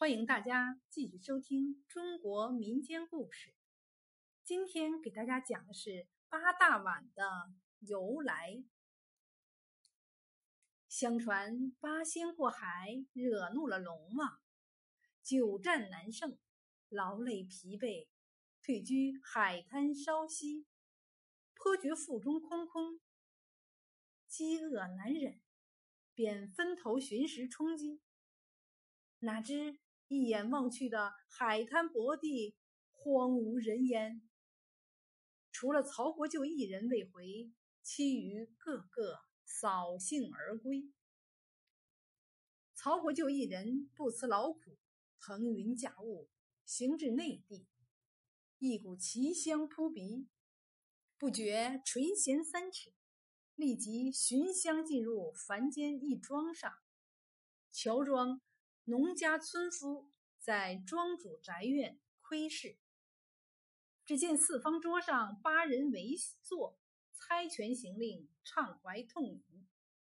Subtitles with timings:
[0.00, 3.52] 欢迎大家继续收听中国民间故事。
[4.44, 8.62] 今天给大家讲的是八大碗的由来。
[10.88, 14.38] 相传八仙过海，惹怒了龙王，
[15.24, 16.38] 久战难胜，
[16.88, 18.06] 劳累疲惫，
[18.62, 20.64] 退居海滩稍息，
[21.56, 23.00] 颇觉腹中空空，
[24.28, 25.40] 饥饿难忍，
[26.14, 28.00] 便分头寻食充饥。
[29.18, 32.56] 哪知一眼望去的海滩薄地
[32.94, 34.22] 荒无人烟，
[35.52, 37.52] 除了曹国舅一人未回，
[37.82, 40.90] 其余个个扫兴而归。
[42.74, 44.78] 曹国舅一人不辞劳苦，
[45.20, 46.30] 腾云驾雾，
[46.64, 47.66] 行至内地，
[48.58, 50.26] 一股奇香扑鼻，
[51.18, 52.94] 不觉垂涎三尺，
[53.56, 56.72] 立即寻香进入凡间一庄上，
[57.70, 58.40] 乔装。
[58.88, 62.78] 农家村夫在庄主宅院窥视，
[64.06, 66.78] 只见四方桌上八人围坐，
[67.12, 69.68] 猜拳行令，畅怀痛饮，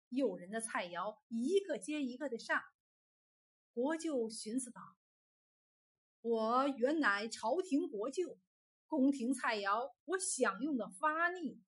[0.09, 2.61] 诱人的菜肴一个接一个的上。
[3.73, 4.81] 国舅寻思道
[6.23, 8.41] ：“我原乃朝廷国舅，
[8.89, 11.63] 宫廷菜肴我享用的发腻，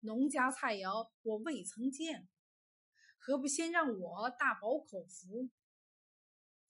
[0.00, 2.28] 农家菜肴我未曾见，
[3.18, 5.48] 何不先让我大饱口福？”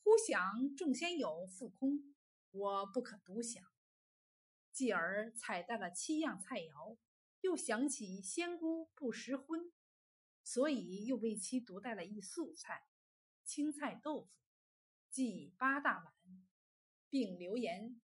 [0.04, 2.14] 忽想众仙友复空，
[2.50, 3.64] 我不可独享。
[4.70, 6.98] 继而采带了七样菜肴，
[7.40, 9.72] 又想起仙姑不食荤，
[10.42, 12.82] 所以又为其独带了一素菜——
[13.44, 14.28] 青菜豆腐，
[15.08, 16.14] 计八大碗，
[17.08, 17.98] 并留言：“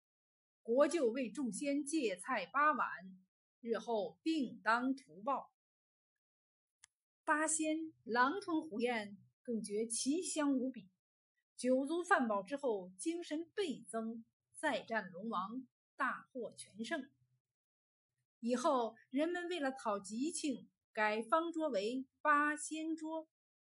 [0.61, 2.87] 国舅为众仙借菜八碗，
[3.59, 5.51] 日后定当图报。”
[7.25, 10.91] 八仙狼吞虎咽，更觉奇香无比。
[11.57, 17.09] 酒足饭饱之后，精神倍增，再战龙王，大获全胜。
[18.39, 23.27] 以后人们为了讨吉庆，改方桌为八仙桌，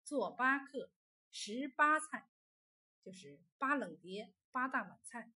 [0.04, 0.92] 做八客，
[1.32, 2.30] 食八菜，
[3.04, 5.32] 就是八冷碟、八大碗菜，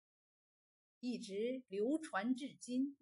[1.00, 2.98] 一直流传至今。